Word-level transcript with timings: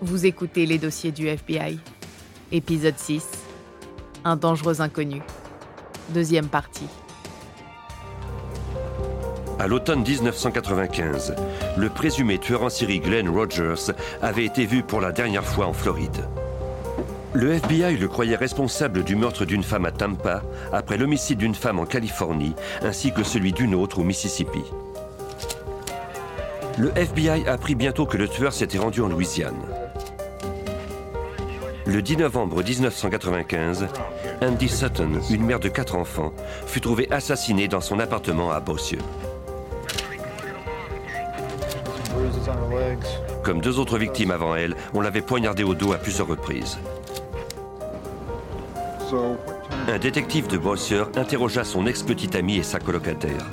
Vous 0.00 0.26
écoutez 0.26 0.64
les 0.64 0.78
dossiers 0.78 1.10
du 1.10 1.26
FBI. 1.26 1.80
Épisode 2.52 2.96
6. 2.96 3.26
Un 4.24 4.36
dangereux 4.36 4.80
inconnu. 4.80 5.20
Deuxième 6.10 6.46
partie. 6.46 6.86
À 9.58 9.66
l'automne 9.66 10.02
1995, 10.02 11.34
le 11.76 11.88
présumé 11.88 12.38
tueur 12.38 12.62
en 12.62 12.68
série 12.68 13.00
Glenn 13.00 13.28
Rogers 13.28 13.92
avait 14.22 14.44
été 14.44 14.66
vu 14.66 14.84
pour 14.84 15.00
la 15.00 15.10
dernière 15.10 15.44
fois 15.44 15.66
en 15.66 15.72
Floride. 15.72 16.28
Le 17.32 17.54
FBI 17.54 17.96
le 17.96 18.06
croyait 18.06 18.36
responsable 18.36 19.02
du 19.02 19.16
meurtre 19.16 19.44
d'une 19.44 19.64
femme 19.64 19.84
à 19.84 19.90
Tampa, 19.90 20.42
après 20.72 20.96
l'homicide 20.96 21.38
d'une 21.38 21.56
femme 21.56 21.80
en 21.80 21.86
Californie, 21.86 22.54
ainsi 22.82 23.12
que 23.12 23.24
celui 23.24 23.52
d'une 23.52 23.74
autre 23.74 23.98
au 23.98 24.04
Mississippi. 24.04 24.62
Le 26.78 26.96
FBI 26.96 27.48
apprit 27.48 27.74
bientôt 27.74 28.06
que 28.06 28.16
le 28.16 28.28
tueur 28.28 28.52
s'était 28.52 28.78
rendu 28.78 29.00
en 29.00 29.08
Louisiane. 29.08 29.56
Le 31.88 32.02
10 32.02 32.18
novembre 32.18 32.62
1995, 32.62 33.88
Andy 34.42 34.68
Sutton, 34.68 35.20
une 35.30 35.42
mère 35.42 35.58
de 35.58 35.70
quatre 35.70 35.96
enfants, 35.96 36.34
fut 36.66 36.82
trouvée 36.82 37.10
assassinée 37.10 37.66
dans 37.66 37.80
son 37.80 37.98
appartement 37.98 38.50
à 38.50 38.60
Bossieux. 38.60 38.98
Comme 43.42 43.62
deux 43.62 43.78
autres 43.78 43.96
victimes 43.96 44.32
avant 44.32 44.54
elle, 44.54 44.76
on 44.92 45.00
l'avait 45.00 45.22
poignardée 45.22 45.64
au 45.64 45.74
dos 45.74 45.94
à 45.94 45.96
plusieurs 45.96 46.26
reprises. 46.26 46.76
Un 49.88 49.98
détective 49.98 50.46
de 50.46 50.58
Bossier 50.58 51.04
interrogea 51.16 51.64
son 51.64 51.86
ex-petite 51.86 52.34
amie 52.34 52.58
et 52.58 52.64
sa 52.64 52.80
colocataire. 52.80 53.46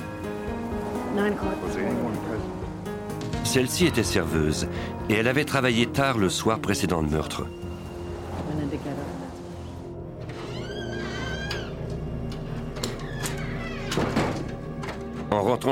Celle-ci 3.44 3.86
était 3.86 4.02
serveuse 4.02 4.68
et 5.08 5.14
elle 5.14 5.28
avait 5.28 5.46
travaillé 5.46 5.86
tard 5.86 6.18
le 6.18 6.28
soir 6.28 6.58
précédent 6.58 7.00
le 7.00 7.08
meurtre. 7.08 7.46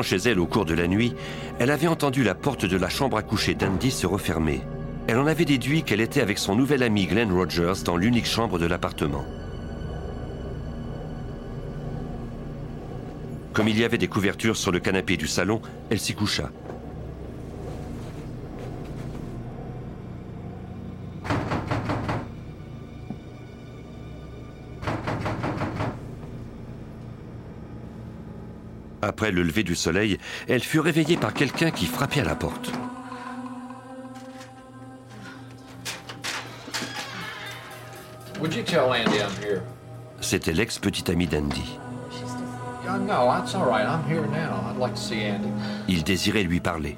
Chez 0.02 0.16
elle 0.16 0.40
au 0.40 0.46
cours 0.46 0.64
de 0.64 0.74
la 0.74 0.86
nuit, 0.86 1.14
elle 1.58 1.70
avait 1.70 1.86
entendu 1.86 2.24
la 2.24 2.34
porte 2.34 2.64
de 2.64 2.76
la 2.76 2.88
chambre 2.88 3.16
à 3.16 3.22
coucher 3.22 3.54
d'Andy 3.54 3.90
se 3.90 4.06
refermer. 4.06 4.62
Elle 5.06 5.18
en 5.18 5.26
avait 5.26 5.44
déduit 5.44 5.82
qu'elle 5.82 6.00
était 6.00 6.20
avec 6.20 6.38
son 6.38 6.56
nouvel 6.56 6.82
ami 6.82 7.06
Glenn 7.06 7.32
Rogers 7.32 7.84
dans 7.84 7.96
l'unique 7.96 8.26
chambre 8.26 8.58
de 8.58 8.66
l'appartement. 8.66 9.24
Comme 13.52 13.68
il 13.68 13.78
y 13.78 13.84
avait 13.84 13.98
des 13.98 14.08
couvertures 14.08 14.56
sur 14.56 14.72
le 14.72 14.80
canapé 14.80 15.16
du 15.16 15.28
salon, 15.28 15.60
elle 15.90 16.00
s'y 16.00 16.14
coucha. 16.14 16.50
Après 29.06 29.30
le 29.30 29.42
lever 29.42 29.64
du 29.64 29.74
soleil, 29.74 30.18
elle 30.48 30.62
fut 30.62 30.80
réveillée 30.80 31.18
par 31.18 31.34
quelqu'un 31.34 31.70
qui 31.70 31.84
frappait 31.84 32.20
à 32.20 32.24
la 32.24 32.34
porte. 32.34 32.72
C'était 40.20 40.52
l'ex-petite 40.52 41.10
amie 41.10 41.26
d'Andy. 41.26 41.78
Il 45.88 46.02
désirait 46.02 46.42
lui 46.42 46.60
parler. 46.60 46.96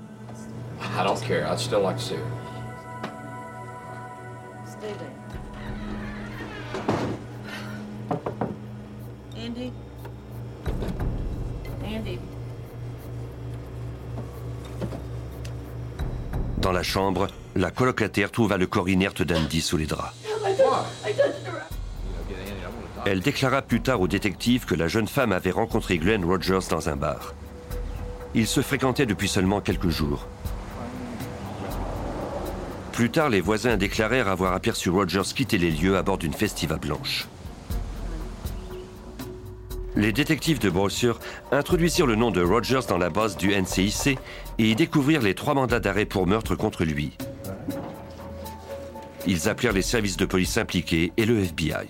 La 16.77 16.83
chambre, 16.83 17.29
la 17.55 17.71
colocataire 17.71 18.31
trouva 18.31 18.59
le 18.59 18.67
corps 18.67 18.91
inerte 18.91 19.23
d'Andy 19.23 19.63
sous 19.63 19.79
les 19.79 19.87
draps. 19.87 20.13
Elle 23.07 23.21
déclara 23.21 23.63
plus 23.63 23.81
tard 23.81 24.03
au 24.03 24.09
détective 24.09 24.67
que 24.67 24.75
la 24.75 24.87
jeune 24.87 25.09
femme 25.09 25.33
avait 25.33 25.53
rencontré 25.53 25.97
Glenn 25.97 26.23
Rogers 26.23 26.69
dans 26.69 26.91
un 26.91 26.97
bar. 26.97 27.33
Ils 28.35 28.47
se 28.47 28.61
fréquentaient 28.61 29.07
depuis 29.07 29.29
seulement 29.29 29.63
quelques 29.63 29.89
jours. 29.89 30.27
Plus 32.93 33.11
tard, 33.11 33.31
les 33.31 33.41
voisins 33.41 33.79
déclarèrent 33.79 34.29
avoir 34.29 34.53
aperçu 34.53 34.91
Rogers 34.91 35.33
quitter 35.35 35.57
les 35.57 35.71
lieux 35.71 35.97
à 35.97 36.03
bord 36.03 36.19
d'une 36.19 36.35
festiva 36.35 36.77
blanche. 36.77 37.27
Les 39.97 40.13
détectives 40.13 40.59
de 40.59 40.69
Brossure 40.69 41.19
introduisirent 41.51 42.07
le 42.07 42.17
nom 42.17 42.31
de 42.31 42.43
Rogers 42.43 42.87
dans 42.87 42.99
la 42.99 43.09
base 43.09 43.39
du 43.39 43.59
NCIC 43.59 44.19
et 44.59 44.71
y 44.71 44.75
découvrirent 44.75 45.23
les 45.23 45.35
trois 45.35 45.55
mandats 45.55 45.81
d'arrêt 45.81 46.05
pour 46.05 46.27
meurtre 46.27 46.55
contre 46.55 46.85
lui. 46.85 47.17
Ils 49.27 49.49
appelèrent 49.49 49.73
les 49.73 49.83
services 49.83 50.19
de 50.19 50.27
police 50.27 50.59
impliqués 50.59 51.13
et 51.17 51.25
le 51.25 51.39
FBI. 51.39 51.89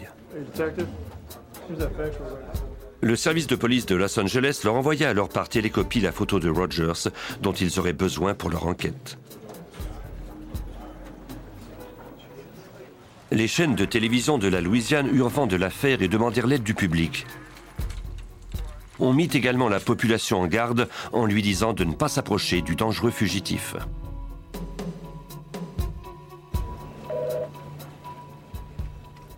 Le 3.01 3.17
service 3.17 3.49
de 3.49 3.57
police 3.57 3.87
de 3.87 3.97
Los 3.97 4.19
Angeles 4.19 4.61
leur 4.63 4.75
envoya 4.75 5.11
alors 5.11 5.29
par 5.29 5.49
télécopie 5.49 6.01
la 6.01 6.13
photo 6.13 6.39
de 6.39 6.49
Rogers 6.49 7.11
dont 7.43 7.53
ils 7.53 7.79
auraient 7.81 7.93
besoin 7.93 8.35
pour 8.35 8.51
leur 8.51 8.67
enquête. 8.67 9.19
Les 13.33 13.49
chaînes 13.49 13.75
de 13.75 13.85
télévision 13.85 14.39
de 14.39 14.47
la 14.47 14.61
Louisiane 14.61 15.09
eurent 15.13 15.29
vent 15.29 15.49
de 15.49 15.57
l'affaire 15.57 16.01
et 16.03 16.09
demandèrent 16.09 16.47
l'aide 16.47 16.63
du 16.63 16.75
public. 16.75 17.27
On 18.99 19.13
mit 19.13 19.29
également 19.33 19.69
la 19.69 19.81
population 19.81 20.41
en 20.41 20.47
garde 20.47 20.89
en 21.13 21.27
lui 21.27 21.43
disant 21.43 21.73
de 21.73 21.85
ne 21.85 21.95
pas 21.95 22.09
s'approcher 22.09 22.63
du 22.63 22.77
dangereux 22.77 23.11
fugitif. 23.11 23.77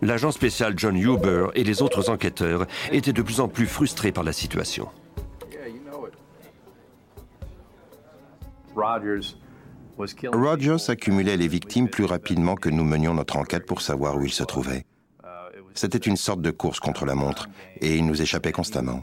L'agent 0.01 0.31
spécial 0.31 0.75
John 0.77 0.95
Huber 0.95 1.47
et 1.55 1.63
les 1.65 1.81
autres 1.81 2.09
enquêteurs 2.09 2.65
étaient 2.91 3.11
de 3.11 3.21
plus 3.21 3.41
en 3.41 3.49
plus 3.49 3.67
frustrés 3.67 4.13
par 4.13 4.23
la 4.23 4.31
situation. 4.31 4.87
Rogers 10.31 10.89
accumulait 10.89 11.35
les 11.35 11.47
victimes 11.49 11.89
plus 11.89 12.05
rapidement 12.05 12.55
que 12.55 12.69
nous 12.69 12.85
menions 12.85 13.13
notre 13.13 13.35
enquête 13.35 13.65
pour 13.65 13.81
savoir 13.81 14.15
où 14.15 14.23
il 14.23 14.31
se 14.31 14.43
trouvait. 14.43 14.85
C'était 15.73 15.97
une 15.97 16.17
sorte 16.17 16.41
de 16.41 16.51
course 16.51 16.79
contre 16.79 17.05
la 17.05 17.15
montre 17.15 17.49
et 17.81 17.95
il 17.95 18.05
nous 18.05 18.21
échappait 18.21 18.51
constamment. 18.51 19.01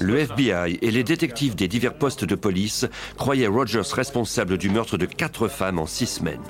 Le 0.00 0.18
FBI 0.18 0.78
et 0.82 0.90
les 0.90 1.04
détectives 1.04 1.54
des 1.54 1.68
divers 1.68 1.94
postes 1.94 2.24
de 2.24 2.34
police 2.34 2.86
croyaient 3.16 3.46
Rogers 3.46 3.92
responsable 3.92 4.58
du 4.58 4.68
meurtre 4.68 4.98
de 4.98 5.06
quatre 5.06 5.48
femmes 5.48 5.78
en 5.78 5.86
six 5.86 6.06
semaines. 6.06 6.42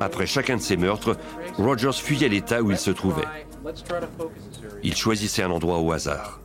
Après 0.00 0.26
chacun 0.26 0.56
de 0.56 0.62
ces 0.62 0.76
meurtres, 0.76 1.16
Rogers 1.56 1.92
fuyait 1.92 2.28
l'état 2.28 2.62
où 2.62 2.70
il 2.70 2.78
se 2.78 2.90
trouvait. 2.90 3.28
Il 4.82 4.96
choisissait 4.96 5.42
un 5.42 5.50
endroit 5.50 5.78
au 5.78 5.92
hasard. 5.92 6.40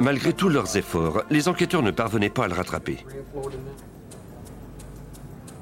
Malgré 0.00 0.32
tous 0.32 0.48
leurs 0.48 0.76
efforts, 0.76 1.22
les 1.30 1.48
enquêteurs 1.48 1.82
ne 1.82 1.90
parvenaient 1.90 2.30
pas 2.30 2.44
à 2.44 2.48
le 2.48 2.54
rattraper. 2.54 3.04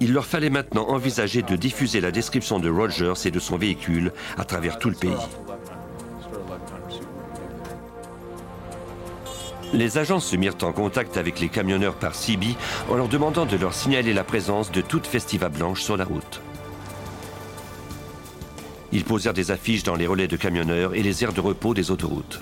Il 0.01 0.13
leur 0.13 0.27
fallait 0.27 0.51
maintenant 0.51 0.89
envisager 0.89 1.43
de 1.43 1.57
diffuser 1.57 2.01
la 2.01 2.11
description 2.11 2.59
de 2.59 2.69
Rogers 2.69 3.27
et 3.27 3.31
de 3.31 3.39
son 3.39 3.57
véhicule 3.57 4.13
à 4.37 4.45
travers 4.45 4.79
tout 4.79 4.91
le 4.91 4.97
pays. 4.97 5.13
Les 9.73 9.99
agents 9.99 10.21
se 10.21 10.37
mirent 10.37 10.57
en 10.63 10.73
contact 10.73 11.17
avec 11.17 11.41
les 11.41 11.49
camionneurs 11.49 11.95
par 11.95 12.15
CB 12.15 12.55
en 12.91 12.95
leur 12.95 13.09
demandant 13.09 13.47
de 13.47 13.57
leur 13.57 13.75
signaler 13.75 14.13
la 14.13 14.23
présence 14.23 14.71
de 14.71 14.81
toute 14.81 15.07
festiva 15.07 15.49
blanche 15.49 15.83
sur 15.83 15.97
la 15.97 16.05
route. 16.05 16.41
Ils 18.95 19.05
posèrent 19.05 19.35
des 19.35 19.51
affiches 19.51 19.83
dans 19.83 19.97
les 19.97 20.07
relais 20.07 20.29
de 20.29 20.37
camionneurs 20.37 20.95
et 20.95 21.03
les 21.03 21.25
aires 21.25 21.33
de 21.33 21.41
repos 21.41 21.75
des 21.75 21.91
autoroutes. 21.91 22.41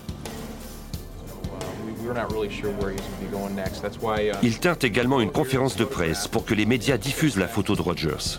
Ils 4.42 4.58
tinrent 4.58 4.76
également 4.82 5.22
une 5.22 5.30
conférence 5.30 5.76
de 5.76 5.84
presse 5.84 6.28
pour 6.28 6.44
que 6.44 6.52
les 6.52 6.66
médias 6.66 6.98
diffusent 6.98 7.38
la 7.38 7.48
photo 7.48 7.74
de 7.74 7.80
Rogers. 7.80 8.38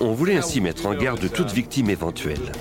On 0.00 0.12
voulait 0.12 0.36
ainsi 0.36 0.60
mettre 0.60 0.86
en 0.86 0.94
garde 0.94 1.32
toute 1.32 1.50
victime 1.50 1.90
éventuelle. 1.90 2.52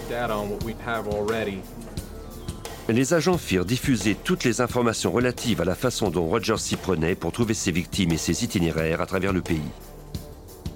Les 2.89 3.13
agents 3.13 3.37
firent 3.37 3.65
diffuser 3.65 4.15
toutes 4.15 4.45
les 4.45 4.61
informations 4.61 5.11
relatives 5.11 5.61
à 5.61 5.65
la 5.65 5.75
façon 5.75 6.09
dont 6.09 6.25
Rogers 6.25 6.57
s'y 6.57 6.75
prenait 6.75 7.13
pour 7.13 7.31
trouver 7.31 7.53
ses 7.53 7.71
victimes 7.71 8.13
et 8.13 8.17
ses 8.17 8.43
itinéraires 8.43 9.01
à 9.01 9.05
travers 9.05 9.33
le 9.33 9.41
pays. 9.41 9.61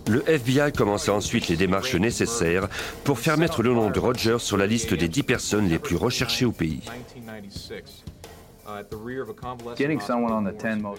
Le 0.07 0.27
FBI 0.29 0.71
commença 0.71 1.13
ensuite 1.13 1.47
les 1.47 1.57
démarches 1.57 1.95
nécessaires 1.95 2.67
pour 3.03 3.19
faire 3.19 3.37
mettre 3.37 3.63
le 3.63 3.73
nom 3.73 3.89
de 3.89 3.99
Rogers 3.99 4.39
sur 4.39 4.57
la 4.57 4.67
liste 4.67 4.93
des 4.93 5.07
10 5.07 5.23
personnes 5.23 5.67
les 5.69 5.79
plus 5.79 5.95
recherchées 5.95 6.45
au 6.45 6.51
pays. 6.51 6.81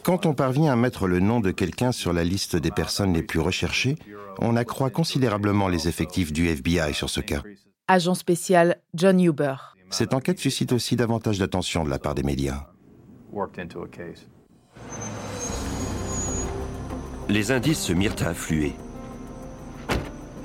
Quand 0.02 0.26
on 0.26 0.34
parvient 0.34 0.72
à 0.72 0.76
mettre 0.76 1.06
le 1.06 1.20
nom 1.20 1.40
de 1.40 1.50
quelqu'un 1.50 1.92
sur 1.92 2.12
la 2.12 2.24
liste 2.24 2.56
des 2.56 2.70
personnes 2.70 3.12
les 3.12 3.22
plus 3.22 3.40
recherchées, 3.40 3.96
on 4.38 4.56
accroît 4.56 4.90
considérablement 4.90 5.68
les 5.68 5.88
effectifs 5.88 6.32
du 6.32 6.48
FBI 6.48 6.94
sur 6.94 7.10
ce 7.10 7.20
cas. 7.20 7.42
Agent 7.88 8.14
spécial 8.14 8.80
John 8.94 9.20
Huber. 9.20 9.54
Cette 9.90 10.14
enquête 10.14 10.38
suscite 10.38 10.72
aussi 10.72 10.96
davantage 10.96 11.38
d'attention 11.38 11.84
de 11.84 11.90
la 11.90 11.98
part 11.98 12.14
des 12.14 12.22
médias. 12.22 12.68
Les 17.28 17.50
indices 17.52 17.80
se 17.80 17.92
mirent 17.92 18.16
à 18.20 18.28
affluer. 18.28 18.72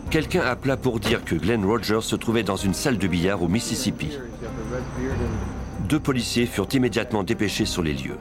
Quelqu'un 0.10 0.42
appela 0.42 0.78
pour 0.78 1.00
dire 1.00 1.26
que 1.26 1.36
Glenn 1.36 1.66
Rogers 1.66 2.02
se 2.02 2.16
trouvait 2.16 2.44
dans 2.44 2.56
une 2.56 2.74
salle 2.74 2.98
de 2.98 3.08
billard 3.08 3.44
au 3.44 3.50
Mississippi. 3.50 4.18
Deux 5.90 6.00
policiers 6.00 6.46
furent 6.46 6.68
immédiatement 6.72 7.24
dépêchés 7.24 7.66
sur 7.66 7.84
les 7.84 7.94
lieux. 7.94 8.18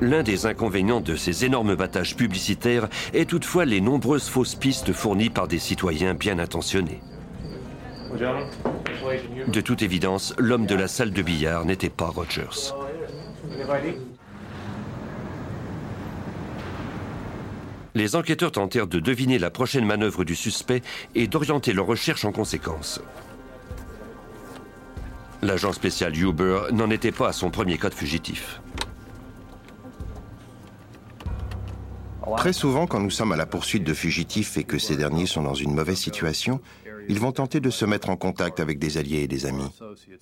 L'un 0.00 0.22
des 0.22 0.46
inconvénients 0.46 1.00
de 1.00 1.16
ces 1.16 1.44
énormes 1.44 1.74
battages 1.74 2.14
publicitaires 2.14 2.88
est 3.14 3.28
toutefois 3.28 3.64
les 3.64 3.80
nombreuses 3.80 4.28
fausses 4.28 4.54
pistes 4.54 4.92
fournies 4.92 5.30
par 5.30 5.48
des 5.48 5.58
citoyens 5.58 6.14
bien 6.14 6.38
intentionnés. 6.38 7.00
De 9.48 9.60
toute 9.60 9.82
évidence, 9.82 10.34
l'homme 10.38 10.66
de 10.66 10.74
la 10.74 10.88
salle 10.88 11.10
de 11.10 11.22
billard 11.22 11.64
n'était 11.64 11.90
pas 11.90 12.08
Rogers. 12.08 12.74
Les 17.98 18.14
enquêteurs 18.14 18.52
tentèrent 18.52 18.86
de 18.86 19.00
deviner 19.00 19.40
la 19.40 19.50
prochaine 19.50 19.84
manœuvre 19.84 20.22
du 20.22 20.36
suspect 20.36 20.82
et 21.16 21.26
d'orienter 21.26 21.72
leurs 21.72 21.86
recherches 21.86 22.24
en 22.24 22.30
conséquence. 22.30 23.00
L'agent 25.42 25.72
spécial 25.72 26.16
Huber 26.16 26.60
n'en 26.70 26.90
était 26.90 27.10
pas 27.10 27.26
à 27.26 27.32
son 27.32 27.50
premier 27.50 27.76
code 27.76 27.94
fugitif. 27.94 28.60
Très 32.36 32.52
souvent, 32.52 32.86
quand 32.86 33.00
nous 33.00 33.10
sommes 33.10 33.32
à 33.32 33.36
la 33.36 33.46
poursuite 33.46 33.82
de 33.82 33.94
fugitifs 33.94 34.56
et 34.58 34.62
que 34.62 34.78
ces 34.78 34.94
derniers 34.94 35.26
sont 35.26 35.42
dans 35.42 35.54
une 35.54 35.74
mauvaise 35.74 35.98
situation, 35.98 36.60
ils 37.08 37.18
vont 37.18 37.32
tenter 37.32 37.58
de 37.58 37.70
se 37.70 37.84
mettre 37.84 38.10
en 38.10 38.16
contact 38.16 38.60
avec 38.60 38.78
des 38.78 38.96
alliés 38.98 39.22
et 39.22 39.28
des 39.28 39.44
amis. 39.44 39.72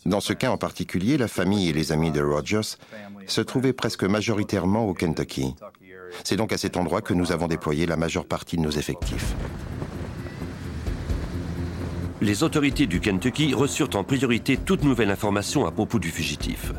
Dans 0.06 0.20
ce 0.20 0.32
cas 0.32 0.50
en 0.50 0.56
particulier, 0.56 1.18
la 1.18 1.28
famille 1.28 1.68
et 1.68 1.74
les 1.74 1.92
amis 1.92 2.10
de 2.10 2.22
Rogers 2.22 2.78
se 3.26 3.40
trouvaient 3.42 3.74
presque 3.74 4.04
majoritairement 4.04 4.88
au 4.88 4.94
Kentucky. 4.94 5.54
C'est 6.24 6.36
donc 6.36 6.52
à 6.52 6.58
cet 6.58 6.76
endroit 6.76 7.00
que 7.00 7.14
nous 7.14 7.32
avons 7.32 7.48
déployé 7.48 7.86
la 7.86 7.96
majeure 7.96 8.26
partie 8.26 8.56
de 8.56 8.62
nos 8.62 8.70
effectifs. 8.70 9.34
Les 12.22 12.42
autorités 12.42 12.86
du 12.86 13.00
Kentucky 13.00 13.52
reçurent 13.54 13.94
en 13.94 14.02
priorité 14.02 14.56
toute 14.56 14.84
nouvelle 14.84 15.10
information 15.10 15.66
à 15.66 15.70
propos 15.70 15.98
du 15.98 16.10
fugitif. 16.10 16.72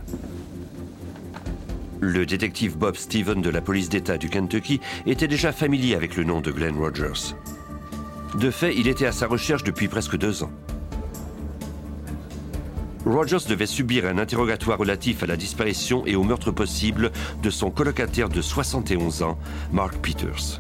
Le 2.00 2.26
détective 2.26 2.78
Bob 2.78 2.96
Steven 2.96 3.42
de 3.42 3.50
la 3.50 3.62
police 3.62 3.90
d'État 3.90 4.18
du 4.18 4.30
Kentucky 4.30 4.80
était 5.06 5.28
déjà 5.28 5.52
familier 5.52 5.96
avec 5.96 6.16
le 6.16 6.24
nom 6.24 6.42
de 6.42 6.52
Glenn 6.52 6.78
Rogers. 6.78 7.36
De 8.36 8.52
fait, 8.52 8.76
il 8.76 8.88
était 8.88 9.06
à 9.06 9.12
sa 9.12 9.28
recherche 9.28 9.64
depuis 9.64 9.88
presque 9.88 10.18
deux 10.18 10.44
ans. 10.44 10.52
Rogers 13.08 13.48
devait 13.48 13.66
subir 13.66 14.06
un 14.06 14.18
interrogatoire 14.18 14.78
relatif 14.78 15.24
à 15.24 15.28
la 15.28 15.38
disparition 15.38 16.06
et 16.06 16.16
au 16.16 16.24
meurtre 16.24 16.52
possible 16.52 17.12
de 17.42 17.50
son 17.50 17.72
colocataire 17.72 18.30
de 18.30 18.42
71 18.42 19.24
ans, 19.24 19.38
Mark 19.72 19.96
Peters. 19.98 20.60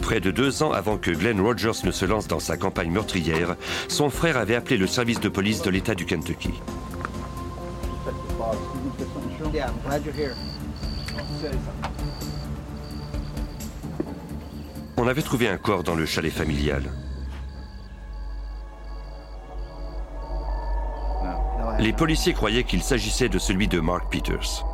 Près 0.00 0.20
de 0.20 0.30
deux 0.30 0.62
ans 0.62 0.72
avant 0.72 0.96
que 0.96 1.10
Glenn 1.10 1.40
Rogers 1.40 1.84
ne 1.84 1.90
se 1.90 2.04
lance 2.04 2.28
dans 2.28 2.40
sa 2.40 2.56
campagne 2.56 2.90
meurtrière, 2.90 3.56
son 3.88 4.08
frère 4.08 4.38
avait 4.38 4.54
appelé 4.54 4.78
le 4.78 4.86
service 4.86 5.20
de 5.20 5.28
police 5.28 5.62
de 5.62 5.70
l'État 5.70 5.94
du 5.94 6.06
Kentucky. 6.06 6.52
On 15.00 15.06
avait 15.06 15.22
trouvé 15.22 15.48
un 15.48 15.58
corps 15.58 15.84
dans 15.84 15.94
le 15.94 16.06
chalet 16.06 16.32
familial. 16.32 16.82
Les 21.78 21.92
policiers 21.92 22.32
croyaient 22.32 22.64
qu'il 22.64 22.82
s'agissait 22.82 23.28
de 23.28 23.38
celui 23.38 23.68
de 23.68 23.78
Mark 23.78 24.10
Peters. 24.10 24.64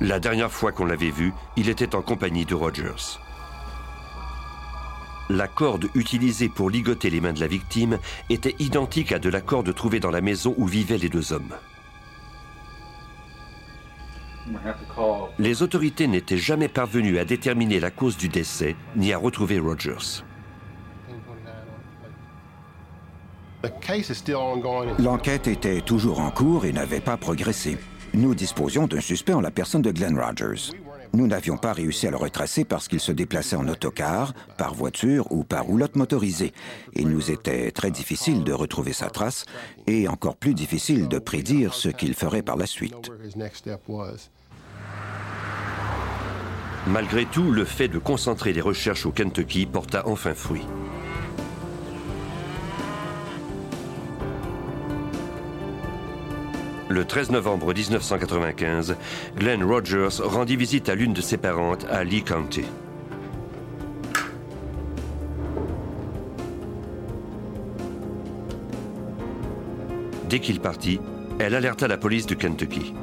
La 0.00 0.20
dernière 0.20 0.52
fois 0.52 0.70
qu'on 0.70 0.84
l'avait 0.84 1.10
vu, 1.10 1.32
il 1.56 1.68
était 1.68 1.96
en 1.96 2.02
compagnie 2.02 2.44
de 2.44 2.54
Rogers. 2.54 3.18
La 5.28 5.48
corde 5.48 5.88
utilisée 5.96 6.48
pour 6.48 6.70
ligoter 6.70 7.10
les 7.10 7.20
mains 7.20 7.32
de 7.32 7.40
la 7.40 7.48
victime 7.48 7.98
était 8.30 8.54
identique 8.60 9.10
à 9.10 9.18
de 9.18 9.28
la 9.28 9.40
corde 9.40 9.74
trouvée 9.74 9.98
dans 9.98 10.12
la 10.12 10.20
maison 10.20 10.54
où 10.58 10.66
vivaient 10.68 10.98
les 10.98 11.08
deux 11.08 11.32
hommes. 11.32 11.54
Les 15.38 15.62
autorités 15.62 16.06
n'étaient 16.06 16.36
jamais 16.38 16.68
parvenues 16.68 17.18
à 17.18 17.24
déterminer 17.24 17.80
la 17.80 17.90
cause 17.90 18.16
du 18.16 18.28
décès 18.28 18.76
ni 18.96 19.12
à 19.12 19.18
retrouver 19.18 19.58
Rogers. 19.58 20.22
L'enquête 24.98 25.46
était 25.46 25.80
toujours 25.80 26.20
en 26.20 26.30
cours 26.30 26.66
et 26.66 26.72
n'avait 26.72 27.00
pas 27.00 27.16
progressé. 27.16 27.78
Nous 28.12 28.34
disposions 28.34 28.86
d'un 28.86 29.00
suspect 29.00 29.32
en 29.32 29.40
la 29.40 29.50
personne 29.50 29.82
de 29.82 29.90
Glenn 29.90 30.18
Rogers. 30.18 30.72
Nous 31.14 31.28
n'avions 31.28 31.56
pas 31.56 31.72
réussi 31.72 32.08
à 32.08 32.10
le 32.10 32.16
retracer 32.16 32.64
parce 32.64 32.88
qu'il 32.88 32.98
se 32.98 33.12
déplaçait 33.12 33.54
en 33.54 33.68
autocar, 33.68 34.34
par 34.58 34.74
voiture 34.74 35.30
ou 35.30 35.44
par 35.44 35.64
roulotte 35.64 35.94
motorisée. 35.94 36.52
Il 36.94 37.08
nous 37.08 37.30
était 37.30 37.70
très 37.70 37.92
difficile 37.92 38.42
de 38.42 38.52
retrouver 38.52 38.92
sa 38.92 39.10
trace 39.10 39.44
et 39.86 40.08
encore 40.08 40.34
plus 40.34 40.54
difficile 40.54 41.06
de 41.06 41.20
prédire 41.20 41.72
ce 41.72 41.88
qu'il 41.88 42.14
ferait 42.14 42.42
par 42.42 42.56
la 42.56 42.66
suite. 42.66 43.12
Malgré 46.88 47.26
tout, 47.26 47.52
le 47.52 47.64
fait 47.64 47.88
de 47.88 47.98
concentrer 47.98 48.52
les 48.52 48.60
recherches 48.60 49.06
au 49.06 49.12
Kentucky 49.12 49.66
porta 49.66 50.08
enfin 50.08 50.34
fruit. 50.34 50.66
Le 56.94 57.04
13 57.04 57.32
novembre 57.32 57.74
1995, 57.74 58.94
Glenn 59.36 59.64
Rogers 59.64 60.22
rendit 60.22 60.54
visite 60.54 60.88
à 60.88 60.94
l'une 60.94 61.12
de 61.12 61.20
ses 61.20 61.36
parentes 61.36 61.84
à 61.90 62.04
Lee 62.04 62.22
County. 62.22 62.62
Dès 70.28 70.38
qu'il 70.38 70.60
partit, 70.60 71.00
elle 71.40 71.56
alerta 71.56 71.88
la 71.88 71.96
police 71.96 72.26
du 72.26 72.36
Kentucky. 72.36 72.94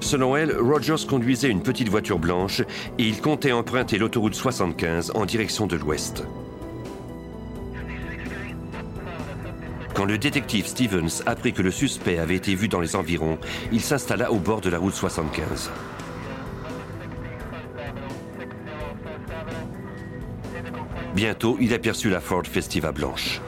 Selon 0.00 0.36
elle, 0.36 0.56
Rogers 0.58 1.06
conduisait 1.08 1.50
une 1.50 1.62
petite 1.62 1.88
voiture 1.88 2.18
blanche 2.18 2.62
et 2.98 3.04
il 3.04 3.20
comptait 3.20 3.52
emprunter 3.52 3.96
l'autoroute 3.96 4.34
75 4.34 5.12
en 5.14 5.24
direction 5.24 5.68
de 5.68 5.76
l'ouest. 5.76 6.24
Le 10.06 10.18
détective 10.18 10.66
Stevens 10.66 11.22
apprit 11.26 11.52
que 11.52 11.62
le 11.62 11.70
suspect 11.70 12.18
avait 12.18 12.36
été 12.36 12.54
vu 12.54 12.68
dans 12.68 12.80
les 12.80 12.96
environs, 12.96 13.38
il 13.72 13.80
s'installa 13.80 14.30
au 14.30 14.38
bord 14.38 14.60
de 14.60 14.70
la 14.70 14.78
route 14.78 14.94
75. 14.94 15.70
Bientôt, 21.14 21.56
il 21.60 21.72
aperçut 21.72 22.10
la 22.10 22.20
Ford 22.20 22.46
Festiva 22.46 22.92
blanche. 22.92 23.40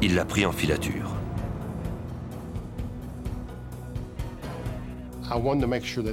Il 0.00 0.14
la 0.14 0.24
prit 0.24 0.46
en 0.46 0.52
filature. 0.52 1.11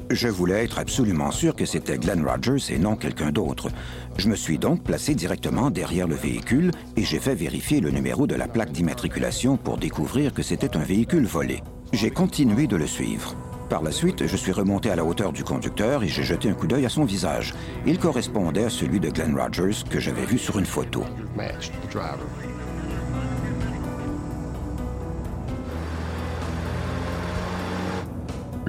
Je 0.09 0.27
voulais 0.27 0.63
être 0.63 0.79
absolument 0.79 1.31
sûr 1.31 1.55
que 1.55 1.65
c'était 1.65 1.97
Glenn 1.97 2.25
Rogers 2.25 2.73
et 2.73 2.79
non 2.79 2.95
quelqu'un 2.95 3.31
d'autre. 3.31 3.69
Je 4.17 4.29
me 4.29 4.35
suis 4.35 4.57
donc 4.57 4.83
placé 4.83 5.15
directement 5.15 5.69
derrière 5.69 6.07
le 6.07 6.15
véhicule 6.15 6.71
et 6.95 7.03
j'ai 7.03 7.19
fait 7.19 7.35
vérifier 7.35 7.79
le 7.79 7.91
numéro 7.91 8.27
de 8.27 8.35
la 8.35 8.47
plaque 8.47 8.71
d'immatriculation 8.71 9.57
pour 9.57 9.77
découvrir 9.77 10.33
que 10.33 10.43
c'était 10.43 10.77
un 10.77 10.83
véhicule 10.83 11.25
volé. 11.25 11.61
J'ai 11.93 12.11
continué 12.11 12.67
de 12.67 12.75
le 12.75 12.87
suivre. 12.87 13.35
Par 13.69 13.83
la 13.83 13.91
suite, 13.91 14.25
je 14.25 14.35
suis 14.35 14.51
remonté 14.51 14.89
à 14.89 14.95
la 14.95 15.05
hauteur 15.05 15.31
du 15.31 15.43
conducteur 15.43 16.03
et 16.03 16.07
j'ai 16.07 16.23
jeté 16.23 16.49
un 16.49 16.53
coup 16.53 16.65
d'œil 16.65 16.85
à 16.85 16.89
son 16.89 17.05
visage. 17.05 17.53
Il 17.85 17.99
correspondait 17.99 18.65
à 18.65 18.69
celui 18.69 18.99
de 18.99 19.09
Glenn 19.09 19.39
Rogers 19.39 19.83
que 19.89 19.99
j'avais 19.99 20.25
vu 20.25 20.39
sur 20.39 20.57
une 20.57 20.65
photo. 20.65 21.03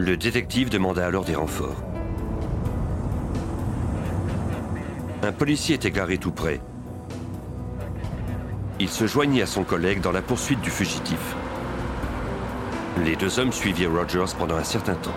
Le 0.00 0.16
détective 0.16 0.71
demanda 0.71 1.04
alors 1.04 1.26
des 1.26 1.35
renforts. 1.35 1.85
Un 5.23 5.30
policier 5.30 5.75
était 5.75 5.90
garé 5.90 6.16
tout 6.16 6.30
près. 6.30 6.62
Il 8.80 8.88
se 8.88 9.07
joignit 9.07 9.42
à 9.42 9.47
son 9.47 9.62
collègue 9.62 10.00
dans 10.00 10.11
la 10.11 10.23
poursuite 10.23 10.62
du 10.62 10.71
fugitif. 10.71 11.37
Les 13.04 13.14
deux 13.14 13.38
hommes 13.38 13.52
suivirent 13.52 13.92
Rogers 13.92 14.35
pendant 14.38 14.57
un 14.57 14.64
certain 14.64 14.95
temps. 14.95 15.11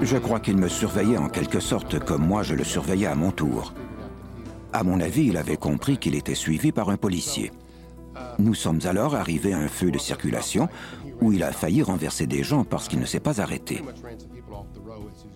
Je 0.00 0.16
crois 0.16 0.40
qu'il 0.40 0.56
me 0.56 0.68
surveillait 0.68 1.18
en 1.18 1.28
quelque 1.28 1.60
sorte 1.60 1.98
comme 1.98 2.26
moi 2.26 2.42
je 2.42 2.54
le 2.54 2.64
surveillais 2.64 3.06
à 3.06 3.14
mon 3.14 3.32
tour. 3.32 3.74
À 4.72 4.82
mon 4.82 4.98
avis, 5.02 5.26
il 5.26 5.36
avait 5.36 5.58
compris 5.58 5.98
qu'il 5.98 6.14
était 6.14 6.34
suivi 6.34 6.72
par 6.72 6.88
un 6.88 6.96
policier. 6.96 7.52
Nous 8.38 8.54
sommes 8.54 8.80
alors 8.84 9.16
arrivés 9.16 9.52
à 9.52 9.58
un 9.58 9.68
feu 9.68 9.90
de 9.90 9.98
circulation 9.98 10.68
où 11.20 11.32
il 11.32 11.42
a 11.42 11.52
failli 11.52 11.82
renverser 11.82 12.26
des 12.26 12.42
gens 12.44 12.64
parce 12.64 12.88
qu'il 12.88 13.00
ne 13.00 13.04
s'est 13.04 13.20
pas 13.20 13.40
arrêté. 13.40 13.82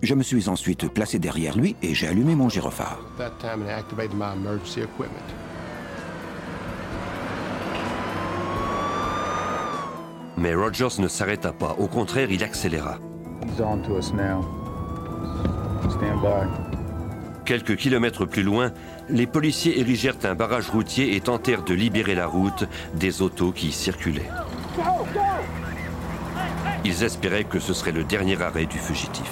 Je 0.01 0.15
me 0.15 0.23
suis 0.23 0.49
ensuite 0.49 0.87
placé 0.87 1.19
derrière 1.19 1.57
lui 1.57 1.75
et 1.81 1.93
j'ai 1.93 2.07
allumé 2.07 2.35
mon 2.35 2.49
gyrophare. 2.49 2.99
Mais 10.37 10.55
Rogers 10.55 10.99
ne 10.99 11.07
s'arrêta 11.07 11.53
pas. 11.53 11.75
Au 11.79 11.87
contraire, 11.87 12.31
il 12.31 12.43
accéléra. 12.43 12.99
Quelques 17.45 17.75
kilomètres 17.75 18.25
plus 18.25 18.43
loin, 18.43 18.71
les 19.09 19.27
policiers 19.27 19.79
érigèrent 19.79 20.15
un 20.23 20.33
barrage 20.33 20.69
routier 20.69 21.15
et 21.15 21.21
tentèrent 21.21 21.63
de 21.63 21.73
libérer 21.73 22.15
la 22.15 22.27
route 22.27 22.65
des 22.93 23.21
autos 23.21 23.51
qui 23.51 23.67
y 23.67 23.71
circulaient. 23.71 24.29
Ils 26.85 27.03
espéraient 27.03 27.43
que 27.43 27.59
ce 27.59 27.73
serait 27.73 27.91
le 27.91 28.05
dernier 28.05 28.41
arrêt 28.41 28.65
du 28.65 28.77
fugitif. 28.77 29.29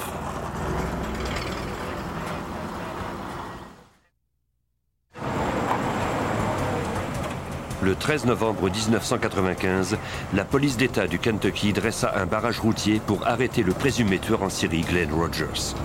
Le 7.82 7.96
13 7.96 8.26
novembre 8.26 8.70
1995, 8.70 9.98
la 10.34 10.46
police 10.46 10.78
d'État 10.78 11.08
du 11.08 11.18
Kentucky 11.18 11.74
dressa 11.74 12.14
un 12.16 12.26
barrage 12.26 12.60
routier 12.60 13.02
pour 13.06 13.26
arrêter 13.26 13.64
le 13.64 13.74
présumé 13.74 14.20
tueur 14.20 14.44
en 14.44 14.50
Syrie 14.50 14.82
Glenn 14.82 15.12
Rogers. 15.12 15.76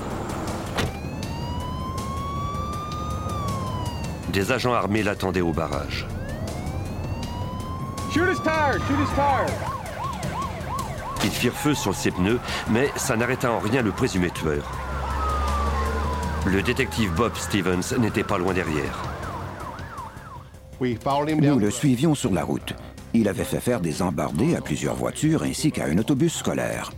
Des 4.36 4.52
agents 4.52 4.74
armés 4.74 5.02
l'attendaient 5.02 5.40
au 5.40 5.50
barrage. 5.50 6.06
Ils 11.24 11.30
firent 11.30 11.54
feu 11.54 11.72
sur 11.72 11.94
ses 11.94 12.10
pneus, 12.10 12.38
mais 12.68 12.90
ça 12.96 13.16
n'arrêta 13.16 13.50
en 13.50 13.58
rien 13.58 13.80
le 13.80 13.92
présumé 13.92 14.28
tueur. 14.28 14.70
Le 16.44 16.60
détective 16.60 17.14
Bob 17.14 17.34
Stevens 17.34 17.98
n'était 17.98 18.24
pas 18.24 18.36
loin 18.36 18.52
derrière. 18.52 19.02
Nous 20.82 21.58
le 21.58 21.70
suivions 21.70 22.14
sur 22.14 22.30
la 22.30 22.44
route. 22.44 22.74
Il 23.14 23.28
avait 23.28 23.42
fait 23.42 23.60
faire 23.60 23.80
des 23.80 24.02
embardées 24.02 24.54
à 24.54 24.60
plusieurs 24.60 24.96
voitures 24.96 25.44
ainsi 25.44 25.72
qu'à 25.72 25.86
un 25.86 25.96
autobus 25.96 26.34
scolaire. 26.34 26.92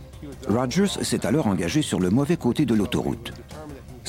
Rogers 0.49 1.03
s'est 1.03 1.25
alors 1.25 1.47
engagé 1.47 1.83
sur 1.83 2.01
le 2.01 2.09
mauvais 2.09 2.35
côté 2.35 2.65
de 2.65 2.75
l'autoroute. 2.75 3.31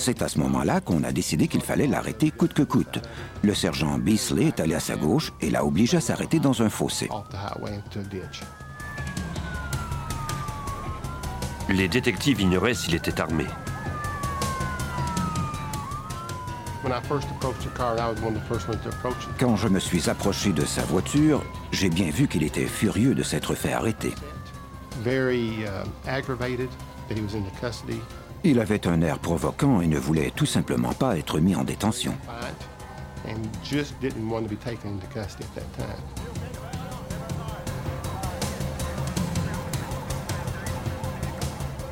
C'est 0.02 0.22
à 0.22 0.28
ce 0.28 0.38
moment-là 0.38 0.80
qu'on 0.80 1.04
a 1.04 1.12
décidé 1.12 1.46
qu'il 1.46 1.60
fallait 1.60 1.86
l'arrêter 1.86 2.30
coûte 2.30 2.54
que 2.54 2.62
coûte. 2.62 3.00
Le 3.42 3.52
sergent 3.52 3.98
Beasley 3.98 4.46
est 4.46 4.58
allé 4.58 4.74
à 4.74 4.80
sa 4.80 4.96
gauche 4.96 5.30
et 5.42 5.50
l'a 5.50 5.62
obligé 5.62 5.98
à 5.98 6.00
s'arrêter 6.00 6.40
dans 6.40 6.62
un 6.62 6.70
fossé. 6.70 7.10
Les 11.68 11.86
détectives 11.86 12.40
ignoraient 12.40 12.72
s'il 12.72 12.94
était 12.94 13.20
armé. 13.20 13.44
Quand 19.38 19.56
je 19.56 19.68
me 19.68 19.78
suis 19.78 20.08
approché 20.08 20.52
de 20.52 20.64
sa 20.64 20.82
voiture, 20.84 21.44
j'ai 21.72 21.90
bien 21.90 22.08
vu 22.08 22.26
qu'il 22.26 22.42
était 22.42 22.64
furieux 22.64 23.14
de 23.14 23.22
s'être 23.22 23.54
fait 23.54 23.74
arrêter. 23.74 24.14
Il 28.42 28.58
avait 28.58 28.86
un 28.86 29.02
air 29.02 29.18
provoquant 29.18 29.82
et 29.82 29.86
ne 29.86 29.98
voulait 29.98 30.32
tout 30.34 30.46
simplement 30.46 30.94
pas 30.94 31.18
être 31.18 31.40
mis 31.40 31.54
en 31.54 31.64
détention. 31.64 32.14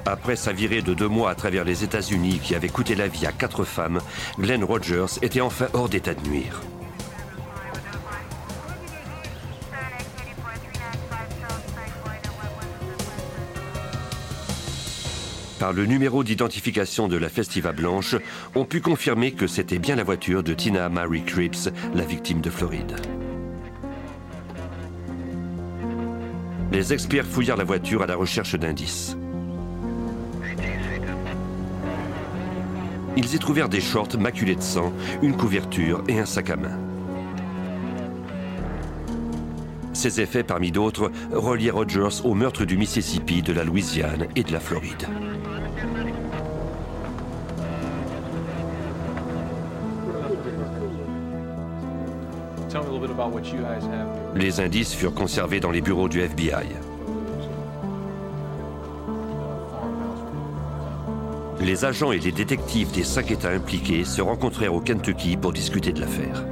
Après 0.06 0.36
sa 0.36 0.52
virée 0.52 0.80
de 0.80 0.94
deux 0.94 1.06
mois 1.06 1.30
à 1.30 1.34
travers 1.34 1.64
les 1.64 1.84
États-Unis 1.84 2.40
qui 2.42 2.54
avait 2.54 2.70
coûté 2.70 2.94
la 2.94 3.08
vie 3.08 3.26
à 3.26 3.32
quatre 3.32 3.64
femmes, 3.64 4.00
Glenn 4.38 4.64
Rogers 4.64 5.18
était 5.20 5.42
enfin 5.42 5.66
hors 5.74 5.90
d'état 5.90 6.14
de 6.14 6.26
nuire. 6.26 6.62
Par 15.58 15.72
le 15.72 15.86
numéro 15.86 16.22
d'identification 16.22 17.08
de 17.08 17.16
la 17.16 17.28
Festiva 17.28 17.72
Blanche, 17.72 18.14
on 18.54 18.64
put 18.64 18.80
confirmer 18.80 19.32
que 19.32 19.48
c'était 19.48 19.80
bien 19.80 19.96
la 19.96 20.04
voiture 20.04 20.44
de 20.44 20.54
Tina 20.54 20.88
Mary 20.88 21.24
Cripps, 21.24 21.68
la 21.94 22.04
victime 22.04 22.40
de 22.40 22.48
Floride. 22.48 22.94
Les 26.70 26.92
experts 26.92 27.26
fouillèrent 27.26 27.56
la 27.56 27.64
voiture 27.64 28.02
à 28.02 28.06
la 28.06 28.14
recherche 28.14 28.54
d'indices. 28.54 29.16
Ils 33.16 33.34
y 33.34 33.38
trouvèrent 33.40 33.68
des 33.68 33.80
shorts 33.80 34.16
maculés 34.16 34.54
de 34.54 34.62
sang, 34.62 34.92
une 35.22 35.36
couverture 35.36 36.04
et 36.06 36.20
un 36.20 36.26
sac 36.26 36.50
à 36.50 36.56
main. 36.56 36.78
Ces 39.92 40.20
effets, 40.20 40.44
parmi 40.44 40.70
d'autres, 40.70 41.10
reliaient 41.32 41.72
Rogers 41.72 42.22
au 42.22 42.34
meurtre 42.34 42.64
du 42.64 42.76
Mississippi, 42.76 43.42
de 43.42 43.52
la 43.52 43.64
Louisiane 43.64 44.28
et 44.36 44.44
de 44.44 44.52
la 44.52 44.60
Floride. 44.60 45.08
Les 54.34 54.60
indices 54.60 54.94
furent 54.94 55.14
conservés 55.14 55.60
dans 55.60 55.70
les 55.70 55.80
bureaux 55.80 56.08
du 56.08 56.20
FBI. 56.20 56.66
les 61.60 61.84
agents 61.84 62.12
et 62.12 62.18
les 62.18 62.32
détectives 62.32 62.92
des 62.92 63.04
cinq 63.04 63.30
États 63.30 63.50
impliqués 63.50 64.04
se 64.04 64.22
rencontrèrent 64.22 64.74
au 64.74 64.80
Kentucky 64.80 65.36
pour 65.36 65.52
discuter 65.52 65.92
de 65.92 66.00
l'affaire. 66.00 66.44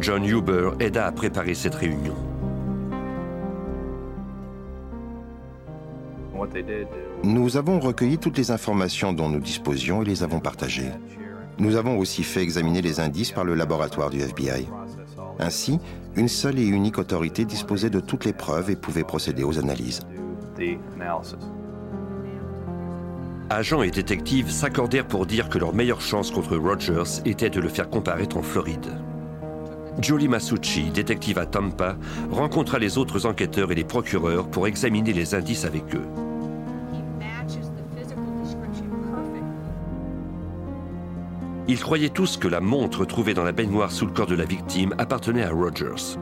John 0.00 0.24
Huber 0.24 0.70
aida 0.80 1.06
à 1.06 1.12
préparer 1.12 1.54
cette 1.54 1.74
réunion. 1.74 2.14
Nous 7.24 7.56
avons 7.56 7.80
recueilli 7.80 8.18
toutes 8.18 8.38
les 8.38 8.50
informations 8.50 9.12
dont 9.12 9.28
nous 9.28 9.40
disposions 9.40 10.02
et 10.02 10.04
les 10.04 10.22
avons 10.22 10.40
partagées. 10.40 10.92
Nous 11.58 11.74
avons 11.74 11.98
aussi 11.98 12.22
fait 12.22 12.42
examiner 12.42 12.82
les 12.82 13.00
indices 13.00 13.32
par 13.32 13.44
le 13.44 13.54
laboratoire 13.54 14.10
du 14.10 14.20
FBI. 14.20 14.68
Ainsi, 15.40 15.80
une 16.14 16.28
seule 16.28 16.58
et 16.58 16.66
unique 16.66 16.98
autorité 16.98 17.44
disposait 17.44 17.90
de 17.90 18.00
toutes 18.00 18.24
les 18.24 18.32
preuves 18.32 18.70
et 18.70 18.76
pouvait 18.76 19.04
procéder 19.04 19.42
aux 19.42 19.58
analyses. 19.58 20.00
Agents 23.50 23.82
et 23.82 23.90
détectives 23.90 24.50
s'accordèrent 24.50 25.08
pour 25.08 25.26
dire 25.26 25.48
que 25.48 25.58
leur 25.58 25.74
meilleure 25.74 26.00
chance 26.00 26.30
contre 26.30 26.56
Rogers 26.56 27.22
était 27.24 27.50
de 27.50 27.60
le 27.60 27.68
faire 27.68 27.88
comparaître 27.88 28.36
en 28.36 28.42
Floride. 28.42 28.86
Julie 30.00 30.28
Masucci, 30.28 30.90
détective 30.90 31.38
à 31.38 31.46
Tampa, 31.46 31.96
rencontra 32.30 32.78
les 32.78 32.98
autres 32.98 33.26
enquêteurs 33.26 33.72
et 33.72 33.74
les 33.74 33.84
procureurs 33.84 34.48
pour 34.48 34.68
examiner 34.68 35.12
les 35.12 35.34
indices 35.34 35.64
avec 35.64 35.94
eux. 35.94 36.06
Ils 41.70 41.80
croyaient 41.80 42.08
tous 42.08 42.38
que 42.38 42.48
la 42.48 42.60
montre 42.60 43.04
trouvée 43.04 43.34
dans 43.34 43.44
la 43.44 43.52
baignoire 43.52 43.92
sous 43.92 44.06
le 44.06 44.12
corps 44.12 44.26
de 44.26 44.34
la 44.34 44.46
victime 44.46 44.94
appartenait 44.96 45.42
à 45.42 45.50
Rogers. 45.50 46.16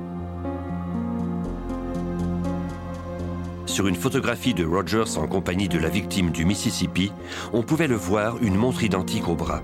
Sur 3.66 3.86
une 3.86 3.94
photographie 3.94 4.54
de 4.54 4.64
Rogers 4.64 5.16
en 5.18 5.28
compagnie 5.28 5.68
de 5.68 5.78
la 5.78 5.88
victime 5.88 6.30
du 6.32 6.44
Mississippi, 6.44 7.12
on 7.52 7.62
pouvait 7.62 7.86
le 7.86 7.94
voir 7.94 8.42
une 8.42 8.56
montre 8.56 8.82
identique 8.82 9.28
au 9.28 9.36
bras. 9.36 9.62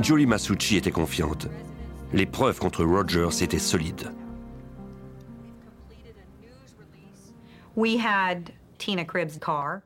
Julie 0.00 0.26
Masucci 0.26 0.76
était 0.76 0.92
confiante. 0.92 1.48
Les 2.12 2.26
preuves 2.26 2.60
contre 2.60 2.84
Rogers 2.84 3.42
étaient 3.42 3.58
solides. 3.58 4.12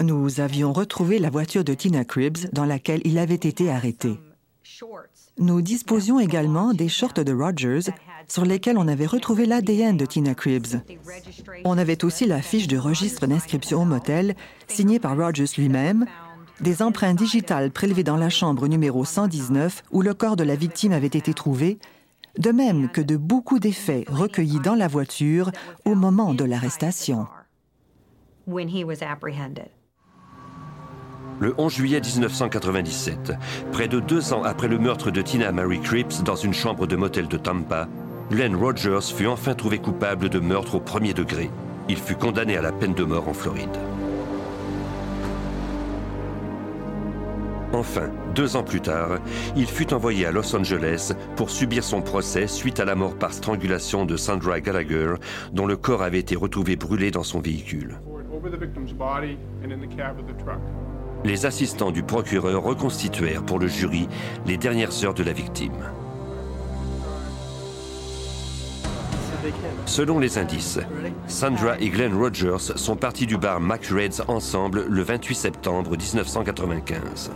Nous 0.01 0.41
avions 0.41 0.73
retrouvé 0.73 1.19
la 1.19 1.31
voiture 1.31 1.65
de 1.65 1.75
Tina 1.75 2.05
Cribbs 2.05 2.51
dans 2.53 2.65
laquelle 2.65 3.01
il 3.05 3.19
avait 3.19 3.35
été 3.35 3.71
arrêté. 3.71 4.19
Nous 5.39 5.63
disposions 5.63 6.21
également 6.21 6.73
des 6.73 6.89
shorts 6.89 7.25
de 7.25 7.33
Rogers 7.33 7.91
sur 8.29 8.45
lesquels 8.45 8.79
on 8.79 8.89
avait 8.89 9.07
retrouvé 9.07 9.47
l'ADN 9.47 9.97
de 9.97 10.07
Tina 10.07 10.35
Cribbs. 10.35 10.81
On 11.65 11.77
avait 11.77 12.05
aussi 12.05 12.25
la 12.25 12.41
fiche 12.41 12.69
de 12.69 12.79
registre 12.79 13.27
d'inscription 13.27 13.83
au 13.83 13.85
motel 13.85 14.35
signée 14.69 15.01
par 15.01 15.17
Rogers 15.17 15.51
lui-même, 15.59 16.07
des 16.61 16.83
empreintes 16.83 17.19
digitales 17.19 17.73
prélevées 17.73 18.05
dans 18.05 18.17
la 18.17 18.31
chambre 18.31 18.69
numéro 18.69 19.05
119 19.05 19.83
où 19.91 20.03
le 20.03 20.15
corps 20.15 20.37
de 20.37 20.45
la 20.45 20.55
victime 20.55 20.93
avait 20.93 21.07
été 21.07 21.35
trouvé, 21.35 21.79
de 22.39 22.51
même 22.51 22.89
que 22.89 23.01
de 23.01 23.17
beaucoup 23.17 23.59
d'effets 23.59 24.05
recueillis 24.09 24.61
dans 24.61 24.75
la 24.75 24.89
voiture 24.89 25.51
au 25.85 25.95
moment 25.95 26.33
de 26.33 26.45
l'arrestation. 26.45 27.27
Le 31.41 31.55
11 31.59 31.73
juillet 31.73 32.01
1997, 32.01 33.33
près 33.73 33.89
de 33.89 34.01
deux 34.01 34.33
ans 34.33 34.43
après 34.45 34.69
le 34.69 34.79
meurtre 34.79 35.11
de 35.11 35.23
Tina 35.23 35.51
Mary 35.51 35.81
Cripps 35.81 36.23
dans 36.23 36.37
une 36.37 36.53
chambre 36.53 36.87
de 36.87 36.95
motel 36.95 37.27
de 37.27 37.37
Tampa, 37.37 37.89
Glenn 38.31 38.55
Rogers 38.55 39.13
fut 39.15 39.27
enfin 39.27 39.55
trouvé 39.55 39.79
coupable 39.79 40.29
de 40.29 40.39
meurtre 40.39 40.77
au 40.77 40.81
premier 40.81 41.13
degré. 41.13 41.51
Il 41.89 41.97
fut 41.97 42.15
condamné 42.15 42.57
à 42.57 42.63
la 42.63 42.73
peine 42.73 42.95
de 42.95 43.05
mort 43.05 43.29
en 43.29 43.35
Floride. 43.35 43.77
Enfin, 47.73 48.09
deux 48.35 48.55
ans 48.55 48.63
plus 48.63 48.81
tard, 48.81 49.19
il 49.57 49.67
fut 49.67 49.93
envoyé 49.93 50.27
à 50.27 50.31
Los 50.31 50.55
Angeles 50.55 51.13
pour 51.35 51.51
subir 51.51 51.83
son 51.83 52.03
procès 52.03 52.47
suite 52.47 52.79
à 52.79 52.85
la 52.85 52.95
mort 52.95 53.17
par 53.17 53.33
strangulation 53.33 54.05
de 54.05 54.17
Sandra 54.17 54.61
Gallagher, 54.61 55.15
dont 55.53 55.67
le 55.67 55.77
corps 55.77 56.03
avait 56.03 56.21
été 56.21 56.37
retrouvé 56.37 56.77
brûlé 56.77 57.11
dans 57.11 57.25
son 57.25 57.41
véhicule. 57.41 57.99
Les 61.25 61.47
assistants 61.47 61.91
du 61.91 62.03
procureur 62.03 62.63
reconstituèrent 62.63 63.43
pour 63.43 63.59
le 63.59 63.69
jury 63.69 64.09
les 64.47 64.59
dernières 64.59 65.05
heures 65.05 65.15
de 65.15 65.23
la 65.23 65.33
victime. 65.33 65.73
Selon 69.87 70.19
les 70.19 70.39
indices, 70.39 70.79
Sandra 71.27 71.79
et 71.79 71.89
Glenn 71.89 72.15
Rogers 72.15 72.77
sont 72.77 72.97
partis 72.97 73.27
du 73.27 73.37
bar 73.37 73.61
McRae's 73.61 74.23
ensemble 74.29 74.87
le 74.89 75.03
28 75.03 75.35
septembre 75.35 75.91
1995. 75.97 77.31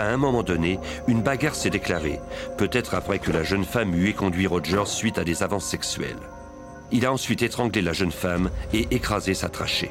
À 0.00 0.06
un 0.06 0.16
moment 0.16 0.42
donné, 0.42 0.78
une 1.08 1.20
bagarre 1.20 1.54
s'est 1.54 1.68
déclarée, 1.68 2.20
peut-être 2.56 2.94
après 2.94 3.18
que 3.18 3.30
la 3.30 3.42
jeune 3.42 3.66
femme 3.66 3.94
eut 3.94 4.14
conduit 4.14 4.46
Rogers 4.46 4.86
suite 4.86 5.18
à 5.18 5.24
des 5.24 5.42
avances 5.42 5.66
sexuelles. 5.66 6.16
Il 6.90 7.04
a 7.04 7.12
ensuite 7.12 7.42
étranglé 7.42 7.82
la 7.82 7.92
jeune 7.92 8.10
femme 8.10 8.48
et 8.72 8.88
écrasé 8.92 9.34
sa 9.34 9.50
trachée. 9.50 9.90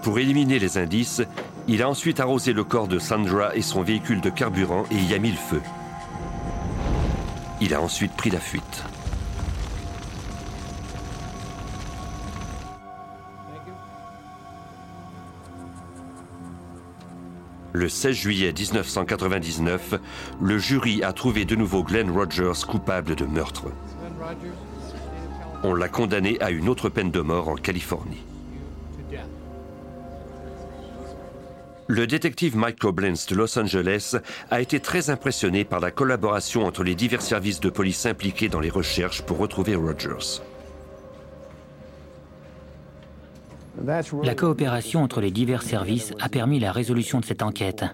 Pour 0.00 0.18
éliminer 0.18 0.58
les 0.58 0.78
indices, 0.78 1.20
il 1.68 1.82
a 1.82 1.88
ensuite 1.88 2.20
arrosé 2.20 2.52
le 2.52 2.64
corps 2.64 2.88
de 2.88 2.98
Sandra 2.98 3.54
et 3.54 3.62
son 3.62 3.82
véhicule 3.82 4.20
de 4.20 4.30
carburant 4.30 4.84
et 4.90 4.96
y 4.96 5.14
a 5.14 5.18
mis 5.18 5.30
le 5.30 5.36
feu. 5.36 5.60
Il 7.60 7.74
a 7.74 7.80
ensuite 7.80 8.12
pris 8.12 8.30
la 8.30 8.40
fuite. 8.40 8.84
Le 17.72 17.88
16 17.88 18.16
juillet 18.16 18.52
1999, 18.52 19.94
le 20.40 20.58
jury 20.58 21.02
a 21.02 21.12
trouvé 21.12 21.44
de 21.44 21.54
nouveau 21.54 21.84
Glenn 21.84 22.10
Rogers 22.10 22.66
coupable 22.66 23.14
de 23.14 23.24
meurtre. 23.24 23.66
On 25.62 25.74
l'a 25.74 25.88
condamné 25.88 26.40
à 26.40 26.50
une 26.50 26.68
autre 26.68 26.88
peine 26.88 27.10
de 27.10 27.20
mort 27.20 27.48
en 27.48 27.54
Californie. 27.54 28.24
Le 31.90 32.06
détective 32.06 32.56
Mike 32.56 32.78
Koblenz 32.78 33.26
de 33.26 33.34
Los 33.34 33.58
Angeles 33.58 34.14
a 34.48 34.60
été 34.60 34.78
très 34.78 35.10
impressionné 35.10 35.64
par 35.64 35.80
la 35.80 35.90
collaboration 35.90 36.64
entre 36.64 36.84
les 36.84 36.94
divers 36.94 37.20
services 37.20 37.58
de 37.58 37.68
police 37.68 38.06
impliqués 38.06 38.48
dans 38.48 38.60
les 38.60 38.70
recherches 38.70 39.22
pour 39.22 39.38
retrouver 39.38 39.74
Rogers. 39.74 40.40
La 44.22 44.34
coopération 44.36 45.02
entre 45.02 45.20
les 45.20 45.32
divers 45.32 45.62
services 45.62 46.14
a 46.20 46.28
permis 46.28 46.60
la 46.60 46.70
résolution 46.70 47.18
de 47.18 47.24
cette 47.24 47.42
enquête. 47.42 47.84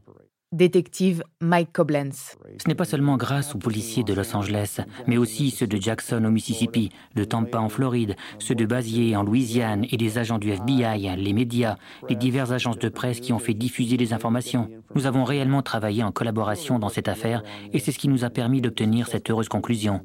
Détective 0.53 1.25
Mike 1.41 1.73
Koblenz. 1.73 2.37
Ce 2.63 2.69
n'est 2.69 2.77
pas 2.77 2.85
seulement 2.85 3.17
grâce 3.17 3.57
aux 3.57 3.59
policiers 3.59 4.05
de 4.05 4.15
Los 4.15 4.37
Angeles, 4.37 4.79
mais 5.09 5.17
aussi 5.17 5.51
ceux 5.51 5.67
de 5.67 5.77
Jackson 5.77 6.25
au 6.25 6.31
Mississippi, 6.31 6.91
de 7.17 7.25
Tampa 7.25 7.59
en 7.59 7.69
Floride, 7.69 8.15
ceux 8.39 8.55
de 8.55 8.65
Bazier 8.65 9.17
en 9.17 9.25
Louisiane 9.25 9.85
et 9.91 9.97
des 9.97 10.19
agents 10.19 10.39
du 10.39 10.53
FBI, 10.53 11.17
les 11.17 11.33
médias, 11.33 11.79
les 12.09 12.15
diverses 12.15 12.53
agences 12.53 12.79
de 12.79 12.89
presse 12.89 13.19
qui 13.19 13.33
ont 13.33 13.41
fait 13.41 13.55
diffuser 13.55 13.97
les 13.97 14.13
informations. 14.13 14.71
Nous 14.95 15.07
avons 15.07 15.25
réellement 15.25 15.63
travaillé 15.63 16.05
en 16.05 16.13
collaboration 16.13 16.79
dans 16.79 16.91
cette 16.91 17.09
affaire 17.09 17.43
et 17.73 17.81
c'est 17.81 17.91
ce 17.91 17.99
qui 17.99 18.09
nous 18.09 18.25
a 18.25 18.31
permis 18.31 18.61
d'obtenir 18.61 19.09
cette 19.09 19.29
heureuse 19.29 19.49
conclusion. 19.49 20.03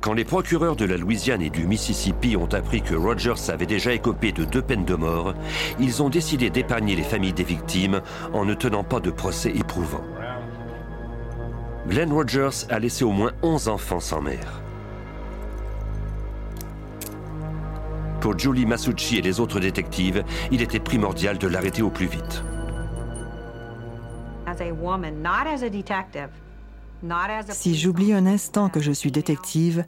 Quand 0.00 0.14
les 0.14 0.24
procureurs 0.24 0.76
de 0.76 0.86
la 0.86 0.96
Louisiane 0.96 1.42
et 1.42 1.50
du 1.50 1.66
Mississippi 1.66 2.34
ont 2.34 2.46
appris 2.46 2.80
que 2.80 2.94
Rogers 2.94 3.50
avait 3.50 3.66
déjà 3.66 3.92
écopé 3.92 4.32
de 4.32 4.46
deux 4.46 4.62
peines 4.62 4.86
de 4.86 4.94
mort, 4.94 5.34
ils 5.78 6.02
ont 6.02 6.08
décidé 6.08 6.48
d'épargner 6.48 6.96
les 6.96 7.02
familles 7.02 7.34
des 7.34 7.44
victimes 7.44 8.00
en 8.32 8.46
ne 8.46 8.54
tenant 8.54 8.82
pas 8.82 9.00
de 9.00 9.10
procès 9.10 9.50
éprouvant. 9.50 10.04
Glenn 11.86 12.12
Rogers 12.12 12.66
a 12.70 12.78
laissé 12.78 13.04
au 13.04 13.10
moins 13.10 13.32
11 13.42 13.68
enfants 13.68 14.00
sans 14.00 14.22
mère. 14.22 14.62
Pour 18.22 18.38
Julie 18.38 18.66
Masucci 18.66 19.18
et 19.18 19.22
les 19.22 19.38
autres 19.38 19.60
détectives, 19.60 20.24
il 20.50 20.62
était 20.62 20.80
primordial 20.80 21.36
de 21.36 21.46
l'arrêter 21.46 21.82
au 21.82 21.90
plus 21.90 22.06
vite. 22.06 22.42
Si 27.50 27.76
j'oublie 27.76 28.12
un 28.12 28.26
instant 28.26 28.68
que 28.68 28.80
je 28.80 28.92
suis 28.92 29.10
détective, 29.10 29.84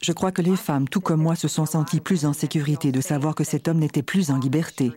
je 0.00 0.12
crois 0.12 0.32
que 0.32 0.42
les 0.42 0.56
femmes, 0.56 0.88
tout 0.88 1.00
comme 1.00 1.22
moi, 1.22 1.36
se 1.36 1.48
sont 1.48 1.66
senties 1.66 2.00
plus 2.00 2.26
en 2.26 2.32
sécurité 2.32 2.92
de 2.92 3.00
savoir 3.00 3.34
que 3.34 3.44
cet 3.44 3.68
homme 3.68 3.78
n'était 3.78 4.02
plus 4.02 4.30
en 4.30 4.38
liberté. 4.38 4.92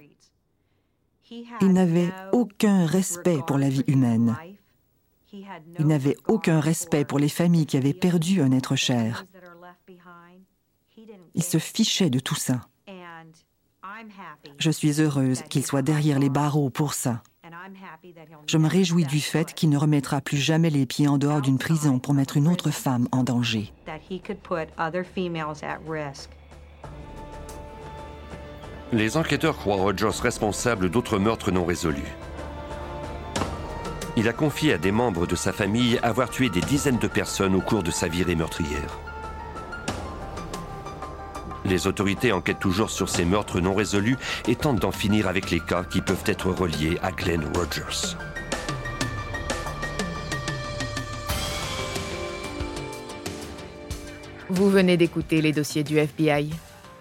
Il 1.62 1.74
n'avait 1.74 2.12
aucun 2.32 2.86
respect 2.86 3.40
pour 3.46 3.58
la 3.58 3.70
vie 3.70 3.84
humaine. 3.88 4.36
Il 5.32 5.86
n'avait 5.86 6.18
aucun 6.28 6.60
respect 6.60 7.06
pour 7.06 7.20
les 7.20 7.30
familles 7.30 7.66
qui 7.66 7.78
avaient 7.78 7.94
perdu 7.94 8.42
un 8.42 8.52
être 8.52 8.76
cher. 8.76 9.26
Il 11.36 11.44
se 11.44 11.60
fichait 11.60 12.10
de 12.10 12.20
tout 12.20 12.36
ça. 12.36 12.62
Je 14.58 14.72
suis 14.72 15.02
heureuse 15.02 15.44
qu'il 15.44 15.66
soit 15.66 15.82
derrière 15.82 16.20
les 16.20 16.30
barreaux 16.30 16.70
pour 16.70 16.94
ça. 16.94 17.22
Je 18.48 18.58
me 18.58 18.68
réjouis 18.68 19.06
du 19.06 19.20
fait 19.20 19.54
qu'il 19.54 19.70
ne 19.70 19.78
remettra 19.78 20.22
plus 20.22 20.38
jamais 20.38 20.70
les 20.70 20.86
pieds 20.86 21.08
en 21.08 21.18
dehors 21.18 21.42
d'une 21.42 21.58
prison 21.58 22.00
pour 22.00 22.14
mettre 22.14 22.38
une 22.38 22.48
autre 22.48 22.72
femme 22.72 23.08
en 23.12 23.24
danger. 23.24 23.74
Les 28.92 29.18
enquêteurs 29.18 29.58
croient 29.58 29.76
Rogers 29.76 30.22
responsable 30.22 30.90
d'autres 30.90 31.20
meurtres 31.20 31.52
non 31.52 31.66
résolus. 31.66 32.16
Il 34.18 34.28
a 34.28 34.34
confié 34.34 34.74
à 34.74 34.78
des 34.78 34.92
membres 34.92 35.28
de 35.28 35.36
sa 35.36 35.54
famille 35.54 36.00
avoir 36.00 36.30
tué 36.30 36.50
des 36.50 36.62
dizaines 36.62 36.98
de 36.98 37.08
personnes 37.08 37.56
au 37.56 37.62
cours 37.62 37.84
de 37.84 37.92
sa 37.92 38.08
virée 38.08 38.36
meurtrière. 38.36 39.00
Les 41.70 41.86
autorités 41.86 42.32
enquêtent 42.32 42.60
toujours 42.60 42.90
sur 42.90 43.10
ces 43.10 43.26
meurtres 43.26 43.62
non 43.62 43.76
résolus 43.76 44.18
et 44.48 44.56
tentent 44.56 44.80
d'en 44.80 44.92
finir 44.92 45.28
avec 45.28 45.52
les 45.52 45.60
cas 45.60 45.84
qui 45.84 46.02
peuvent 46.02 46.24
être 46.26 46.50
reliés 46.50 46.98
à 47.04 47.12
Glenn 47.12 47.44
Rogers. 47.56 48.18
Vous 54.50 54.72
venez 54.72 54.98
d'écouter 54.98 55.42
les 55.42 55.52
dossiers 55.52 55.84
du 55.84 56.00
FBI. 56.00 56.50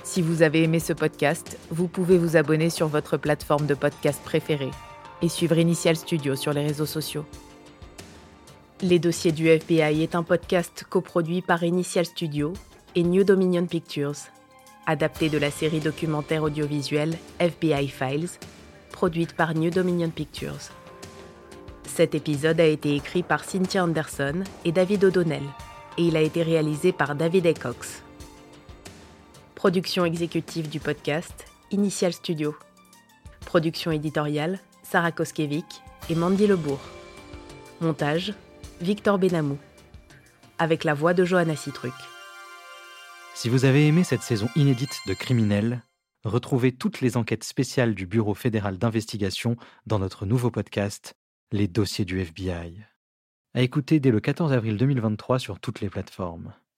Si 0.05 0.21
vous 0.21 0.43
avez 0.43 0.65
aimé 0.65 0.81
ce 0.81 0.93
podcast, 0.93 1.59
vous 1.71 1.89
pouvez 1.89 2.19
vous 2.19 2.37
abonner 2.37 2.69
sur 2.69 2.89
votre 2.89 3.17
plateforme 3.17 3.67
de 3.67 3.75
podcast 3.75 4.21
préférée 4.23 4.71
et 5.23 5.31
suivre 5.31 5.57
Initial 5.57 5.97
Studio 5.97 6.37
sur 6.37 6.53
les 6.53 6.67
réseaux 6.67 6.87
sociaux. 6.87 7.25
Les 8.83 8.99
dossiers 8.99 9.33
du 9.33 9.49
FBI 9.49 10.03
est 10.03 10.15
un 10.15 10.23
podcast 10.23 10.85
coproduit 10.91 11.41
par 11.41 11.65
Initial 11.65 12.05
Studio 12.05 12.53
et 12.95 13.03
New 13.03 13.25
Dominion 13.25 13.65
Pictures 13.65 14.29
adapté 14.89 15.29
de 15.29 15.37
la 15.37 15.51
série 15.51 15.81
documentaire 15.81 16.43
audiovisuelle 16.43 17.17
FBI 17.39 17.89
Files, 17.89 18.31
produite 18.91 19.35
par 19.35 19.55
New 19.55 19.71
Dominion 19.71 20.09
Pictures. 20.09 20.73
Cet 21.85 22.15
épisode 22.15 22.59
a 22.59 22.65
été 22.65 22.97
écrit 22.97 23.23
par 23.23 23.45
Cynthia 23.45 23.85
Anderson 23.85 24.43
et 24.65 24.73
David 24.73 25.05
O'Donnell, 25.05 25.45
et 25.99 26.05
il 26.05 26.17
a 26.17 26.23
été 26.23 26.43
réalisé 26.43 26.93
par 26.93 27.15
David 27.15 27.47
A. 27.47 27.53
Cox. 27.53 28.03
Production 29.55 30.07
exécutive 30.07 30.71
du 30.71 30.81
podcast, 30.81 31.45
Initial 31.71 32.15
Studio. 32.15 32.57
Production 33.45 33.91
éditoriale, 33.91 34.59
Sarah 34.83 35.13
Koskiewicz 35.13 35.83
et 36.09 36.15
Mandy 36.15 36.47
Lebourg. 36.47 36.81
Montage, 37.83 38.33
Victor 38.81 39.19
Benamou. 39.19 39.59
Avec 40.59 40.85
la 40.85 40.95
voix 40.95 41.13
de 41.13 41.27
Johanna 41.27 41.57
Citruc. 41.57 41.93
Si 43.41 43.49
vous 43.49 43.65
avez 43.65 43.87
aimé 43.87 44.03
cette 44.03 44.23
saison 44.23 44.49
inédite 44.57 44.99
de 45.07 45.15
Criminels, 45.15 45.85
retrouvez 46.25 46.73
toutes 46.73 47.01
les 47.01 47.17
enquêtes 47.17 47.45
spéciales 47.45 47.95
du 47.95 48.05
Bureau 48.05 48.35
fédéral 48.35 48.79
d'investigation 48.79 49.57
dans 49.87 50.01
notre 50.01 50.27
nouveau 50.27 50.51
podcast, 50.51 51.15
Les 51.53 51.69
dossiers 51.69 52.05
du 52.05 52.19
FBI. 52.19 52.85
À 53.55 53.63
écouter 53.63 54.01
dès 54.01 54.11
le 54.11 54.19
14 54.19 54.53
avril 54.53 54.77
2023 54.77 55.39
sur 55.39 55.61
toutes 55.61 55.81
les 55.81 55.89
plateformes. 55.89 56.53